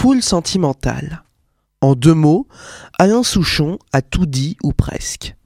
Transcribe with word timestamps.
Foule 0.00 0.22
sentimentale. 0.22 1.24
En 1.82 1.94
deux 1.94 2.14
mots, 2.14 2.48
Alain 2.98 3.22
Souchon 3.22 3.78
a 3.92 4.00
tout 4.00 4.24
dit 4.24 4.56
ou 4.62 4.72
presque. 4.72 5.36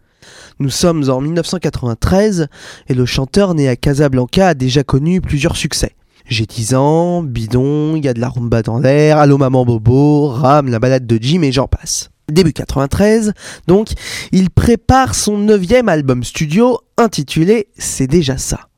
Nous 0.61 0.71
sommes 0.71 1.11
en 1.11 1.21
1993 1.21 2.47
et 2.87 2.95
le 2.95 3.05
chanteur 3.05 3.55
né 3.55 3.69
à 3.69 3.75
Casablanca 3.75 4.47
a 4.47 4.55
déjà 4.55 4.85
connu 4.85 5.21
plusieurs 5.21 5.57
succès. 5.57 5.97
J'ai 6.27 6.47
10 6.47 6.77
ans, 6.77 7.25
Bidon, 7.25 7.97
y 7.97 8.07
a 8.07 8.15
de 8.15 8.21
la 8.21 8.29
rumba 8.29 8.63
dans 8.63 8.79
l'air, 8.79 9.19
Allô 9.19 9.39
maman 9.39 9.65
Bobo, 9.65 10.29
Ram, 10.29 10.69
la 10.69 10.79
balade 10.79 11.05
de 11.05 11.19
Jim 11.21 11.43
et 11.43 11.51
j'en 11.51 11.67
passe. 11.67 12.11
Début 12.31 12.53
93, 12.53 13.33
donc, 13.67 13.89
il 14.31 14.51
prépare 14.51 15.17
son 15.17 15.37
neuvième 15.37 15.89
album 15.89 16.23
studio 16.23 16.79
intitulé 16.97 17.67
C'est 17.77 18.07
déjà 18.07 18.39
ça. 18.39 18.69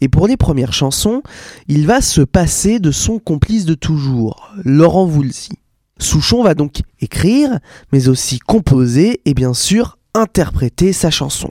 Et 0.00 0.08
pour 0.08 0.26
les 0.26 0.36
premières 0.36 0.72
chansons, 0.72 1.22
il 1.68 1.86
va 1.86 2.00
se 2.00 2.22
passer 2.22 2.78
de 2.78 2.90
son 2.90 3.18
complice 3.18 3.64
de 3.64 3.74
toujours, 3.74 4.50
Laurent 4.64 5.06
Voulzy. 5.06 5.50
Souchon 5.98 6.42
va 6.42 6.54
donc 6.54 6.80
écrire, 7.00 7.58
mais 7.92 8.08
aussi 8.08 8.38
composer 8.38 9.20
et 9.26 9.34
bien 9.34 9.52
sûr 9.52 9.98
interpréter 10.14 10.92
sa 10.92 11.10
chanson. 11.10 11.50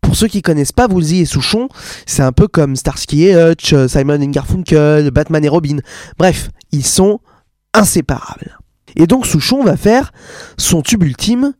Pour 0.00 0.16
ceux 0.16 0.26
qui 0.26 0.42
connaissent 0.42 0.72
pas 0.72 0.88
Woolsey 0.88 1.18
et 1.18 1.24
Souchon, 1.24 1.68
c'est 2.06 2.22
un 2.22 2.32
peu 2.32 2.48
comme 2.48 2.76
Starsky 2.76 3.24
et 3.24 3.34
Hutch, 3.34 3.74
Simon 3.86 4.20
and 4.20 4.30
Garfunkel, 4.30 5.10
Batman 5.10 5.44
et 5.44 5.48
Robin. 5.48 5.78
Bref, 6.18 6.50
ils 6.72 6.84
sont 6.84 7.20
inséparables. 7.72 8.58
Et 8.96 9.06
donc 9.06 9.26
Souchon 9.26 9.62
va 9.62 9.76
faire 9.76 10.12
son 10.58 10.82
tube 10.82 11.04
ultime 11.04 11.54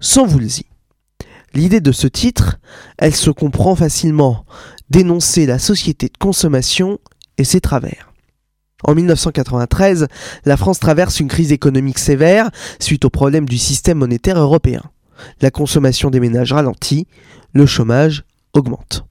sans 0.00 0.26
Woolsey. 0.26 0.64
L'idée 1.52 1.80
de 1.80 1.92
ce 1.92 2.08
titre, 2.08 2.58
elle 2.98 3.14
se 3.14 3.30
comprend 3.30 3.76
facilement. 3.76 4.44
Dénoncer 4.90 5.46
la 5.46 5.58
société 5.58 6.08
de 6.08 6.18
consommation 6.18 6.98
et 7.38 7.44
ses 7.44 7.60
travers. 7.60 8.12
En 8.84 8.94
1993, 8.94 10.08
la 10.44 10.56
France 10.56 10.78
traverse 10.78 11.20
une 11.20 11.28
crise 11.28 11.52
économique 11.52 11.98
sévère 11.98 12.50
suite 12.78 13.04
au 13.04 13.10
problème 13.10 13.48
du 13.48 13.56
système 13.56 13.98
monétaire 13.98 14.38
européen. 14.38 14.82
La 15.40 15.50
consommation 15.50 16.10
des 16.10 16.20
ménages 16.20 16.52
ralentit, 16.52 17.06
le 17.54 17.66
chômage 17.66 18.24
augmente. 18.52 19.06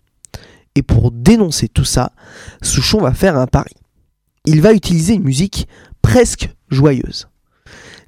Et 0.76 0.84
pour 0.84 1.12
dénoncer 1.12 1.68
tout 1.70 1.86
ça, 1.86 2.12
Souchon 2.62 3.02
va 3.02 3.14
faire 3.14 3.38
un 3.38 3.48
pari. 3.48 3.76
Il 4.46 4.62
va 4.62 4.74
utiliser 4.74 5.14
une 5.14 5.24
musique 5.24 5.68
presque 6.02 6.50
joyeuse. 6.70 7.28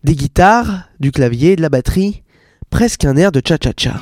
Des 0.03 0.16
guitares, 0.16 0.89
du 0.99 1.11
clavier, 1.11 1.55
de 1.55 1.61
la 1.61 1.69
batterie, 1.69 2.23
presque 2.69 3.05
un 3.05 3.16
air 3.16 3.31
de 3.31 3.41
cha-cha-cha. 3.43 4.02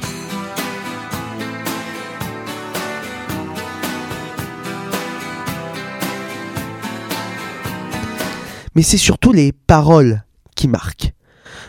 Mais 8.76 8.82
c'est 8.82 8.98
surtout 8.98 9.32
les 9.32 9.52
paroles 9.52 10.24
qui 10.56 10.68
marquent. 10.68 11.14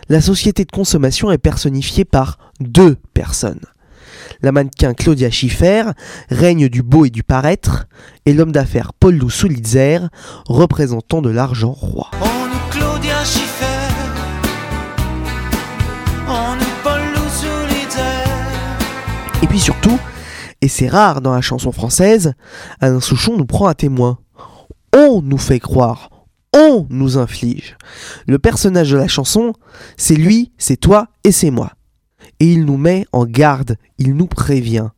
La 0.09 0.21
société 0.21 0.65
de 0.65 0.71
consommation 0.71 1.31
est 1.31 1.39
personnifiée 1.39 2.05
par 2.05 2.39
deux 2.61 2.97
personnes. 3.15 3.65
La 4.43 4.53
mannequin 4.53 4.95
Claudia 4.95 5.31
Schiffer, 5.31 5.85
règne 6.31 6.69
du 6.69 6.83
beau 6.83 7.05
et 7.05 7.11
du 7.11 7.23
paraître, 7.23 7.87
et 8.27 8.33
l'homme 8.33 8.53
d'affaires 8.53 8.93
Paul 8.93 9.17
Lou 9.17 9.31
Soulitzer, 9.31 10.01
représentant 10.47 11.23
de 11.23 11.31
l'argent 11.31 11.73
roi. 11.73 12.11
Et 19.43 19.47
puis 19.47 19.61
surtout, 19.61 19.99
et 20.61 20.69
c'est 20.69 20.89
rare 20.89 21.21
dans 21.21 21.35
la 21.35 21.43
chanson 21.43 21.73
française, 21.73 22.33
Alain 22.81 23.01
Souchon 23.01 23.37
nous 23.37 23.45
prend 23.45 23.67
à 23.67 23.75
témoin. 23.75 24.19
On 24.97 25.21
nous 25.23 25.39
fait 25.39 25.61
croire, 25.61 26.09
on 26.55 26.87
nous 26.89 27.19
inflige. 27.19 27.77
Le 28.27 28.39
personnage 28.39 28.91
de 28.91 28.97
la 28.97 29.09
chanson, 29.09 29.53
c'est 29.97 30.15
lui, 30.15 30.53
c'est 30.57 30.79
toi 30.79 31.09
et 31.25 31.33
c'est 31.33 31.51
moi. 31.51 31.73
Et 32.41 32.53
il 32.53 32.65
nous 32.65 32.77
met 32.77 33.07
en 33.13 33.27
garde, 33.27 33.77
il 33.99 34.15
nous 34.15 34.27
prévient. 34.27 34.89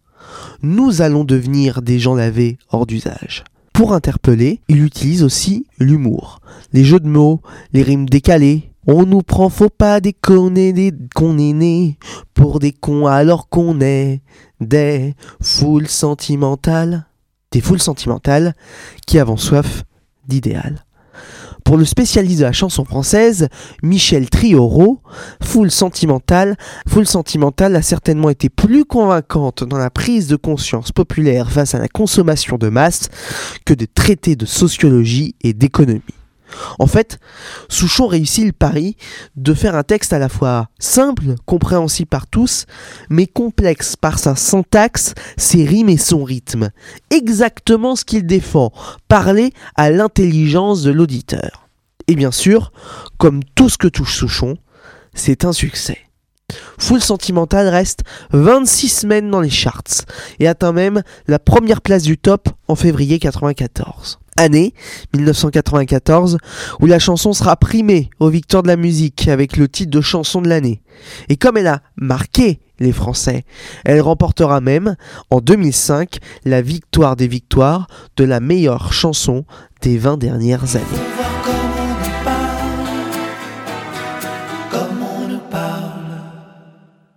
Nous 0.62 1.03
allons 1.03 1.25
devenir 1.25 1.83
des 1.83 1.99
gens 1.99 2.15
lavés 2.15 2.59
hors 2.71 2.87
d'usage. 2.87 3.45
Pour 3.72 3.93
interpeller, 3.93 4.61
il 4.69 4.83
utilise 4.84 5.22
aussi 5.22 5.66
l'humour, 5.78 6.41
les 6.72 6.84
jeux 6.84 7.00
de 7.00 7.09
mots, 7.09 7.43
les 7.72 7.83
rimes 7.83 8.09
décalées. 8.09 8.72
On 8.87 9.05
nous 9.05 9.22
prend, 9.22 9.49
faut 9.49 9.69
pas 9.69 10.00
déconner 10.00 10.72
des 10.72 10.93
qu'on 11.15 11.39
est 11.39 11.53
né 11.53 11.99
pour 12.34 12.59
des 12.59 12.72
cons 12.72 13.06
alors 13.06 13.49
qu'on 13.49 13.81
est 13.81 14.22
des 14.61 15.15
foules 15.43 15.89
sentimentales. 15.89 17.06
Des 17.50 17.61
foules 17.61 17.81
sentimentales 17.81 18.55
qui 19.06 19.19
avons 19.19 19.37
soif 19.37 19.84
d'idéal. 20.27 20.87
Pour 21.66 21.77
le 21.77 21.84
spécialiste 21.84 22.38
de 22.38 22.44
la 22.44 22.53
chanson 22.53 22.84
française, 22.84 23.49
Michel 23.82 24.31
Trioro, 24.31 25.00
Foule 25.43 25.72
sentimentale, 25.72 26.56
Foule 26.88 27.09
sentimentale 27.09 27.75
a 27.75 27.82
certainement 27.82 28.31
été 28.31 28.49
plus 28.49 28.84
convaincante 28.84 29.65
dans 29.65 29.77
la 29.77 29.91
prise 29.91 30.28
de 30.28 30.37
conscience 30.37 30.93
populaire 30.93 31.50
face 31.50 31.75
à 31.75 31.81
la 31.81 31.88
consommation 31.88 32.56
de 32.56 32.69
masse 32.69 33.09
que 33.65 33.75
des 33.75 33.88
traités 33.88 34.37
de 34.37 34.47
sociologie 34.47 35.34
et 35.43 35.54
d'économie. 35.54 36.03
En 36.79 36.87
fait, 36.87 37.19
Souchon 37.69 38.07
réussit 38.07 38.45
le 38.45 38.53
pari 38.53 38.97
de 39.37 39.55
faire 39.55 39.75
un 39.75 39.83
texte 39.83 40.12
à 40.12 40.19
la 40.19 40.29
fois 40.29 40.69
simple, 40.79 41.34
compréhensible 41.45 42.09
par 42.09 42.27
tous, 42.27 42.67
mais 43.11 43.27
complexe 43.27 43.97
par 43.97 44.19
sa 44.19 44.37
syntaxe, 44.37 45.15
ses 45.37 45.65
rimes 45.65 45.89
et 45.89 45.97
son 45.97 46.25
rythme. 46.25 46.71
Exactement 47.11 47.97
ce 47.97 48.05
qu'il 48.05 48.27
défend, 48.27 48.73
parler 49.09 49.53
à 49.75 49.91
l'intelligence 49.91 50.83
de 50.83 50.91
l'auditeur. 50.91 51.69
Et 52.09 52.15
bien 52.15 52.31
sûr, 52.31 52.73
comme 53.19 53.43
tout 53.55 53.69
ce 53.69 53.78
que 53.78 53.89
touche 53.89 54.17
Souchon, 54.17 54.57
c'est 55.15 55.45
un 55.45 55.53
succès. 55.53 55.99
Full 56.78 57.01
Sentimental 57.01 57.69
reste 57.69 58.05
26 58.31 58.89
semaines 58.89 59.31
dans 59.31 59.41
les 59.41 59.51
charts 59.51 60.05
et 60.39 60.47
atteint 60.47 60.73
même 60.73 61.03
la 61.27 61.39
première 61.39 61.81
place 61.81 62.03
du 62.03 62.19
top 62.19 62.49
en 62.69 62.77
février 62.77 63.15
1994 63.15 64.21
année 64.37 64.75
1994 65.15 66.39
où 66.81 66.87
la 66.87 66.99
chanson 66.99 67.33
sera 67.33 67.57
primée 67.57 68.11
aux 68.21 68.29
victoires 68.29 68.63
de 68.63 68.69
la 68.69 68.77
musique 68.77 69.29
avec 69.29 69.57
le 69.57 69.69
titre 69.69 69.91
de 69.91 70.01
chanson 70.01 70.43
de 70.43 70.49
l'année. 70.49 70.83
Et 71.29 71.37
comme 71.37 71.57
elle 71.57 71.67
a 71.67 71.83
marqué 71.97 72.61
les 72.79 72.93
Français, 72.93 73.45
elle 73.85 74.01
remportera 74.01 74.61
même 74.61 74.97
en 75.31 75.41
2005 75.41 76.19
la 76.45 76.63
victoire 76.63 77.17
des 77.17 77.29
victoires 77.29 77.87
de 78.17 78.25
la 78.25 78.41
meilleure 78.41 78.93
chanson 78.93 79.45
des 79.83 79.99
20 79.99 80.19
dernières 80.19 80.77
années. 80.77 81.66